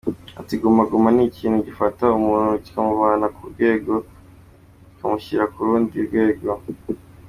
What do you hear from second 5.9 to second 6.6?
rwego.